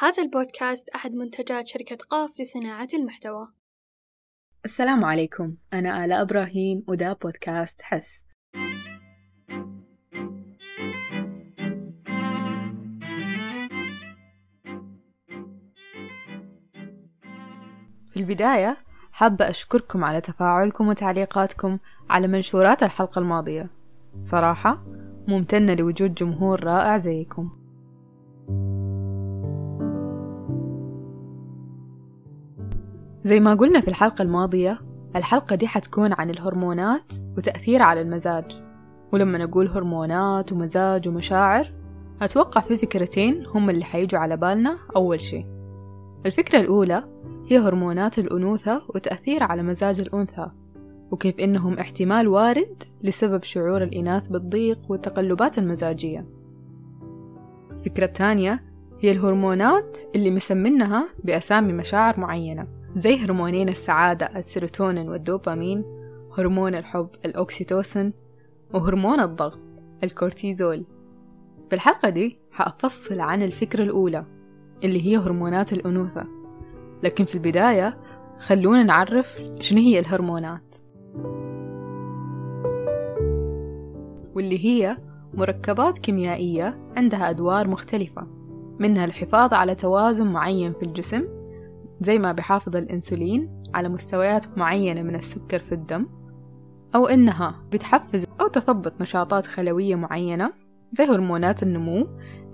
[0.00, 3.48] هذا البودكاست أحد منتجات شركة قاف لصناعة المحتوى.
[4.64, 5.56] السلام عليكم.
[5.72, 8.24] أنا آلاء إبراهيم وده بودكاست حس.
[18.10, 18.76] في البداية
[19.12, 21.78] حابة أشكركم على تفاعلكم وتعليقاتكم
[22.10, 23.70] على منشورات الحلقة الماضية.
[24.22, 24.84] صراحة
[25.28, 27.57] ممتنة لوجود جمهور رائع زيكم.
[33.24, 34.80] زي ما قلنا في الحلقة الماضية
[35.16, 38.62] الحلقة دي حتكون عن الهرمونات وتأثيرها على المزاج.
[39.12, 41.72] ولما نقول هرمونات ومزاج ومشاعر
[42.22, 45.46] أتوقع في فكرتين هم اللي حيجوا على بالنا أول شي.
[46.26, 47.04] الفكرة الأولى
[47.50, 50.50] هي هرمونات الأنوثة وتأثيرها على مزاج الأنثى
[51.10, 56.26] وكيف إنهم احتمال وارد لسبب شعور الإناث بالضيق والتقلبات المزاجية.
[57.70, 58.62] الفكرة الثانية
[59.00, 62.77] هي الهرمونات اللي مسمينها بأسامي مشاعر معينة.
[62.96, 65.84] زي هرمونين السعادة السيروتونين والدوبامين
[66.38, 68.12] هرمون الحب الأوكسيتوسين
[68.74, 69.60] وهرمون الضغط
[70.04, 70.84] الكورتيزول.
[71.68, 74.26] في الحلقة دي حأفصل عن الفكرة الأولى
[74.84, 76.26] اللي هي هرمونات الأنوثة.
[77.02, 77.98] لكن في البداية
[78.38, 79.26] خلونا نعرف
[79.60, 80.76] شنو هي الهرمونات.
[84.34, 84.96] واللي هي
[85.34, 88.26] مركبات كيميائية عندها أدوار مختلفة
[88.78, 91.37] منها الحفاظ على توازن معين في الجسم
[92.00, 96.06] زي ما بحافظ الأنسولين على مستويات معينة من السكر في الدم
[96.94, 100.52] أو إنها بتحفز أو تثبط نشاطات خلوية معينة
[100.92, 102.06] زي هرمونات النمو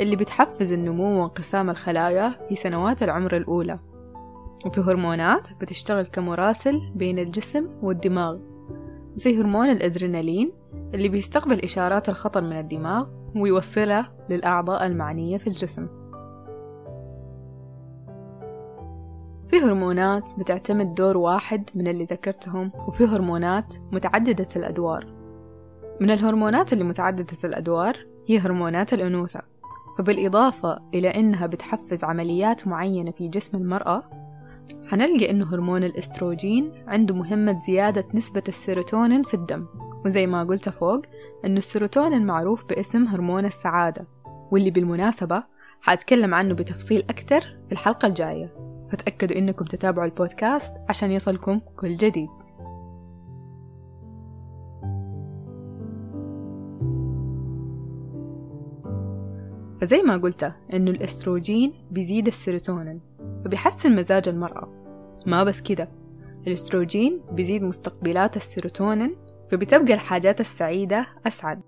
[0.00, 3.78] اللي بتحفز النمو وانقسام الخلايا في سنوات العمر الأولى.
[4.66, 8.38] وفي هرمونات بتشتغل كمراسل بين الجسم والدماغ
[9.14, 10.52] زي هرمون الأدرينالين
[10.94, 13.06] اللي بيستقبل إشارات الخطر من الدماغ
[13.36, 16.01] ويوصلها للأعضاء المعنية في الجسم.
[19.62, 25.06] هرمونات بتعتمد دور واحد من اللي ذكرتهم وفي هرمونات متعددة الأدوار.
[26.00, 27.96] من الهرمونات اللي متعددة الأدوار
[28.28, 29.40] هي هرمونات الأنوثة.
[29.98, 34.02] فبالإضافة إلى إنها بتحفز عمليات معينة في جسم المرأة
[34.86, 39.66] حنلقى إنه هرمون الإستروجين عنده مهمة زيادة نسبة السيروتونين في الدم.
[40.04, 41.02] وزي ما قلت فوق
[41.44, 44.06] إنه السيروتونين معروف باسم هرمون السعادة.
[44.50, 45.44] واللي بالمناسبة
[45.80, 48.71] حأتكلم عنه بتفصيل أكتر في الحلقة الجاية.
[48.92, 52.28] فتأكدوا إنكم تتابعوا البودكاست عشان يصلكم كل جديد.
[59.80, 63.00] فزي ما قلت إنه الإستروجين بيزيد السيروتونين
[63.46, 64.68] وبيحسن مزاج المرأة.
[65.26, 65.88] ما بس كده
[66.46, 69.16] الإستروجين بيزيد مستقبلات السيروتونين
[69.50, 71.60] فبتبقى الحاجات السعيدة أسعد.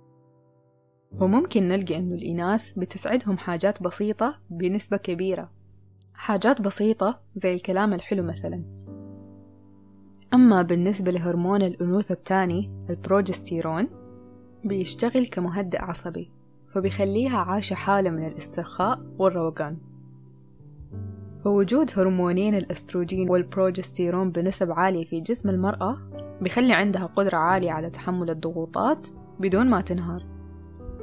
[1.21, 5.64] وممكن نلقى إنه الإناث بتسعدهم حاجات بسيطة بنسبة كبيرة.
[6.15, 8.65] حاجات بسيطة زي الكلام الحلو مثلا.
[10.35, 13.89] أما بالنسبة لهرمون الأنوثة الثاني البروجستيرون
[14.65, 16.31] بيشتغل كمهدئ عصبي
[16.69, 19.77] فبيخليها عايشة حالة من الاسترخاء والروقان.
[21.45, 25.99] فوجود هرمونين الأستروجين والبروجستيرون بنسب عالية في جسم المرأة
[26.41, 29.09] بيخلي عندها قدرة عالية على تحمل الضغوطات
[29.41, 30.27] بدون ما تنهار.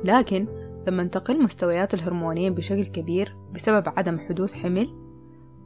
[0.03, 0.47] لكن
[0.87, 4.89] لما تقل مستويات الهرمونين بشكل كبير بسبب عدم حدوث حمل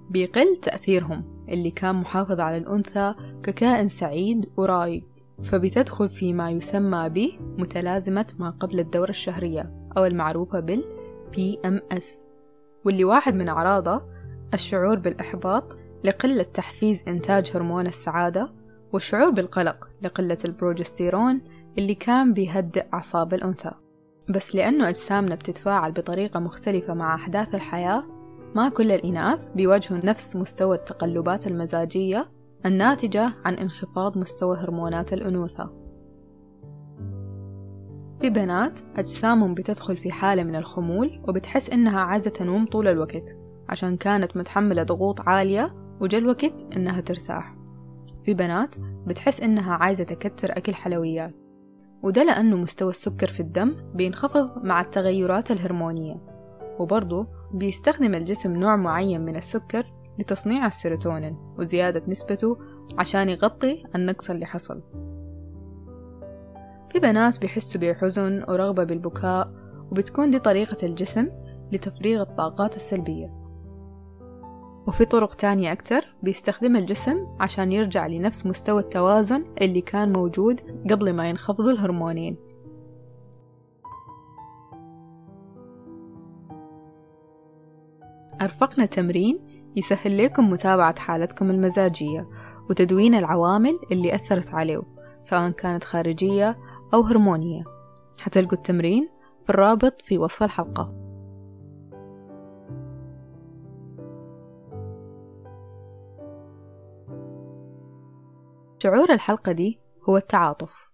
[0.09, 5.03] بيقل تأثيرهم اللي كان محافظ على الأنثى ككائن سعيد ورايق
[5.43, 10.83] فبتدخل في ما يسمى به متلازمة ما قبل الدورة الشهرية أو المعروفة بال
[11.33, 12.05] PMS
[12.85, 14.01] واللي واحد من أعراضه
[14.53, 18.53] الشعور بالإحباط لقلة تحفيز إنتاج هرمون السعادة
[18.93, 21.41] والشعور بالقلق لقلة البروجستيرون
[21.77, 23.71] اللي كان بيهدئ أعصاب الأنثى.
[24.29, 28.03] بس لأنه أجسامنا بتتفاعل بطريقة مختلفة مع أحداث الحياة
[28.55, 32.31] ما كل الإناث بيواجهوا نفس مستوى التقلبات المزاجية
[32.65, 35.85] الناتجة عن انخفاض مستوى هرمونات الأنوثة.
[38.21, 43.37] في بنات أجسامهم بتدخل في حالة من الخمول وبتحس إنها عايزة تنوم طول الوقت
[43.69, 47.55] عشان كانت متحملة ضغوط عالية وجا الوقت إنها ترتاح.
[48.23, 48.75] في بنات
[49.07, 51.44] بتحس إنها عايزة تكتر أكل حلويات.
[52.05, 56.15] وده لأنه مستوى السكر في الدم بينخفض مع التغيرات الهرمونية
[56.79, 62.57] وبرضه بيستخدم الجسم نوع معين من السكر لتصنيع السيروتونين وزيادة نسبته
[62.97, 64.81] عشان يغطي النقص اللي حصل.
[66.91, 69.51] في بنات بيحسوا بحزن ورغبة بالبكاء
[69.91, 71.29] وبتكون دي طريقة الجسم
[71.71, 73.44] لتفريغ الطاقات السلبية.
[74.87, 80.61] وفي طرق تانية أكتر بيستخدمها الجسم عشان يرجع لنفس مستوى التوازن اللي كان موجود
[80.91, 82.37] قبل ما ينخفضوا الهرمونين.
[88.41, 89.39] أرفقنا تمرين
[89.75, 92.29] يسهل لكم متابعة حالتكم المزاجية
[92.69, 94.81] وتدوين العوامل اللي أثرت عليه
[95.23, 96.57] سواء كانت خارجية
[96.93, 97.63] أو هرمونية.
[98.19, 99.09] حتلقوا التمرين
[99.43, 101.04] في الرابط في وصف الحلقة.
[108.85, 109.79] شعور الحلقة دي
[110.09, 110.89] هو التعاطف.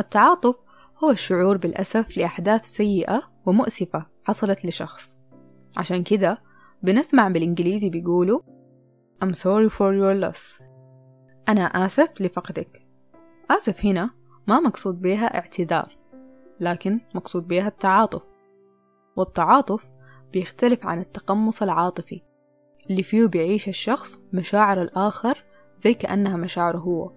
[0.00, 0.56] التعاطف
[1.04, 5.22] هو الشعور بالأسف لأحداث سيئة ومؤسفة حصلت لشخص.
[5.76, 6.42] عشان كده
[6.82, 8.40] بنسمع بالإنجليزي بيقولوا
[9.24, 10.62] I'm sorry for your loss.
[11.48, 12.86] أنا آسف لفقدك.
[13.50, 14.10] آسف هنا
[14.48, 15.98] ما مقصود بها اعتذار
[16.60, 18.24] لكن مقصود بها التعاطف.
[19.16, 19.88] والتعاطف
[20.32, 22.22] بيختلف عن التقمص العاطفي
[22.90, 25.45] اللي فيه بيعيش الشخص مشاعر الآخر
[25.86, 27.10] زي كأنها مشاعره هو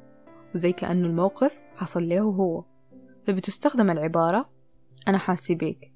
[0.55, 2.63] وزي كأنه الموقف حصل له هو.
[3.27, 4.49] فبتستخدم العبارة
[5.07, 5.93] أنا حاسي بيك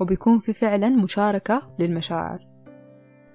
[0.00, 2.46] وبيكون في فعلا مشاركة للمشاعر.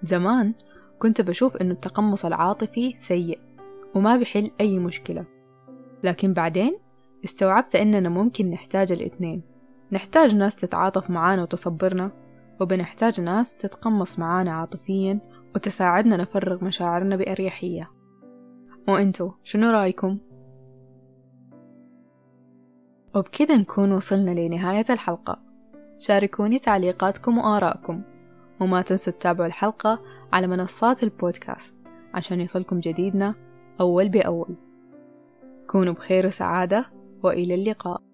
[0.04, 0.54] زمان
[1.00, 3.40] كنت بشوف إنه التقمص العاطفي سيء
[3.96, 5.26] وما بيحل أي مشكلة.
[6.04, 6.78] لكن بعدين
[7.26, 9.44] استوعبت إننا ممكن نحتاج الاتنين.
[9.92, 12.12] نحتاج ناس تتعاطف معانا وتصبرنا
[12.62, 15.20] وبنحتاج ناس تتقمص معانا عاطفيا
[15.56, 18.01] وتساعدنا نفرغ مشاعرنا بأريحية.
[18.88, 20.18] وأنتو شنو رأيكم؟
[23.16, 25.40] وبكذا نكون وصلنا لنهاية الحلقة.
[26.00, 28.02] شاركوني تعليقاتكم وآراءكم
[28.60, 30.02] وما تنسوا تتابعوا الحلقة
[30.34, 31.80] على منصات البودكاست
[32.14, 33.36] عشان يصلكم جديدنا
[33.80, 34.56] أول بأول.
[35.68, 36.86] كونوا بخير وسعادة
[37.24, 38.11] وإلى اللقاء.